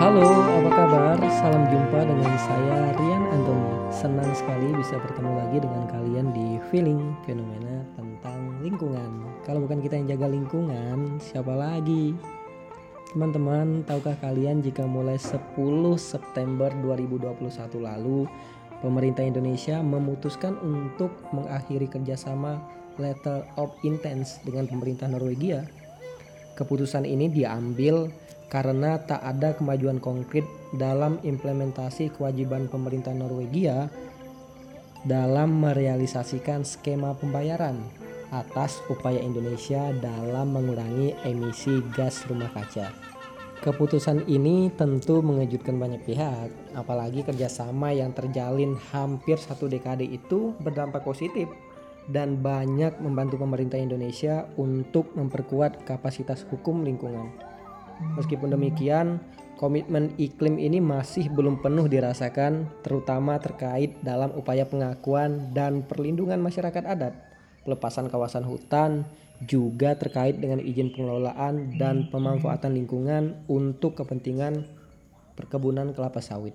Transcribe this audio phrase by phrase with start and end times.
[0.00, 1.20] Halo, apa kabar?
[1.28, 3.76] Salam jumpa dengan saya Rian Antoni.
[3.92, 9.28] Senang sekali bisa bertemu lagi dengan kalian di Feeling Fenomena tentang lingkungan.
[9.44, 12.16] Kalau bukan kita yang jaga lingkungan, siapa lagi?
[13.12, 15.52] Teman-teman, tahukah kalian jika mulai 10
[16.00, 17.28] September 2021
[17.76, 18.24] lalu
[18.82, 22.58] pemerintah Indonesia memutuskan untuk mengakhiri kerjasama
[22.98, 25.64] Letter of Intent dengan pemerintah Norwegia?
[26.58, 28.12] Keputusan ini diambil
[28.52, 30.44] karena tak ada kemajuan konkret
[30.76, 33.88] dalam implementasi kewajiban pemerintah Norwegia
[35.08, 37.80] dalam merealisasikan skema pembayaran
[38.32, 43.11] atas upaya Indonesia dalam mengurangi emisi gas rumah kaca.
[43.62, 51.06] Keputusan ini tentu mengejutkan banyak pihak, apalagi kerjasama yang terjalin hampir satu dekade itu berdampak
[51.06, 51.46] positif
[52.10, 57.30] dan banyak membantu pemerintah Indonesia untuk memperkuat kapasitas hukum lingkungan.
[58.18, 59.22] Meskipun demikian,
[59.62, 66.82] komitmen iklim ini masih belum penuh dirasakan, terutama terkait dalam upaya pengakuan dan perlindungan masyarakat
[66.82, 67.14] adat,
[67.64, 69.06] pelepasan kawasan hutan,
[69.42, 74.66] juga terkait dengan izin pengelolaan dan pemanfaatan lingkungan untuk kepentingan
[75.34, 76.54] perkebunan kelapa sawit.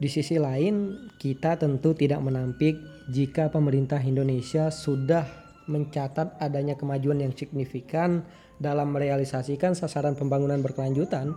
[0.00, 2.80] Di sisi lain, kita tentu tidak menampik
[3.12, 5.28] jika pemerintah Indonesia sudah
[5.68, 8.24] mencatat adanya kemajuan yang signifikan
[8.56, 11.36] dalam merealisasikan sasaran pembangunan berkelanjutan.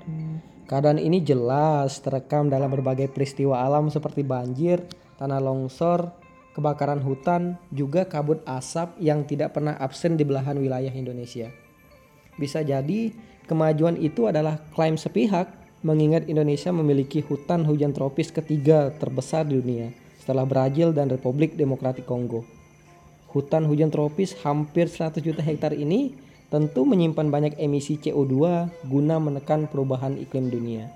[0.65, 4.81] Keadaan ini jelas terekam dalam berbagai peristiwa alam seperti banjir,
[5.21, 6.09] tanah longsor,
[6.51, 11.51] kebakaran hutan, juga kabut asap yang tidak pernah absen di belahan wilayah Indonesia.
[12.35, 13.11] Bisa jadi
[13.47, 15.51] kemajuan itu adalah klaim sepihak
[15.81, 19.89] mengingat Indonesia memiliki hutan hujan tropis ketiga terbesar di dunia
[20.21, 22.45] setelah Brazil dan Republik Demokratik Kongo.
[23.33, 26.13] Hutan hujan tropis hampir 100 juta hektar ini
[26.51, 28.35] tentu menyimpan banyak emisi CO2
[28.91, 30.91] guna menekan perubahan iklim dunia.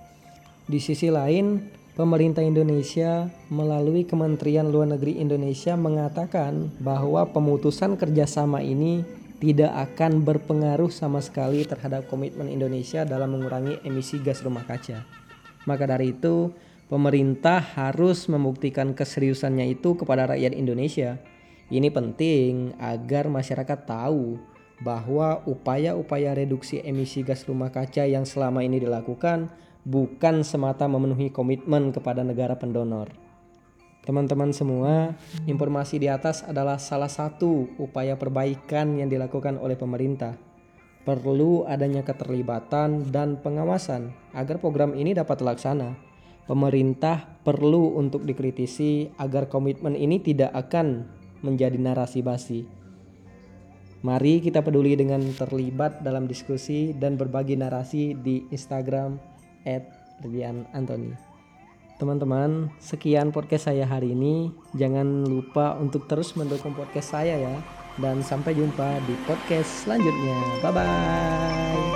[0.67, 1.63] Di sisi lain,
[1.95, 9.07] pemerintah Indonesia melalui Kementerian Luar Negeri Indonesia mengatakan bahwa pemutusan kerjasama ini
[9.39, 15.07] tidak akan berpengaruh sama sekali terhadap komitmen Indonesia dalam mengurangi emisi gas rumah kaca.
[15.65, 16.51] Maka dari itu,
[16.91, 21.19] pemerintah harus membuktikan keseriusannya itu kepada rakyat Indonesia
[21.73, 24.37] ini penting agar masyarakat tahu
[24.85, 29.49] bahwa upaya-upaya reduksi emisi gas rumah kaca yang selama ini dilakukan
[29.85, 33.13] bukan semata memenuhi komitmen kepada negara pendonor.
[34.05, 35.17] Teman-teman semua,
[35.49, 40.37] informasi di atas adalah salah satu upaya perbaikan yang dilakukan oleh pemerintah.
[41.05, 45.97] Perlu adanya keterlibatan dan pengawasan agar program ini dapat terlaksana.
[46.45, 51.09] Pemerintah perlu untuk dikritisi agar komitmen ini tidak akan
[51.41, 52.65] menjadi narasi basi.
[54.05, 59.34] Mari kita peduli dengan terlibat dalam diskusi dan berbagi narasi di Instagram
[59.65, 61.17] @rian_antoni.
[61.95, 64.51] Teman-teman, sekian podcast saya hari ini.
[64.75, 67.55] Jangan lupa untuk terus mendukung podcast saya ya.
[67.95, 70.35] Dan sampai jumpa di podcast selanjutnya.
[70.59, 71.94] Bye bye.